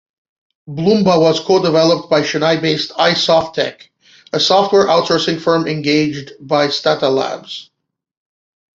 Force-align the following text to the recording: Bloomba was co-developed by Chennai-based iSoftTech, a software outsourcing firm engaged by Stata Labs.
Bloomba 0.67 1.21
was 1.21 1.39
co-developed 1.39 2.09
by 2.09 2.21
Chennai-based 2.23 2.89
iSoftTech, 2.93 3.83
a 4.33 4.39
software 4.39 4.87
outsourcing 4.87 5.39
firm 5.39 5.67
engaged 5.67 6.31
by 6.39 6.69
Stata 6.69 7.07
Labs. 7.07 7.69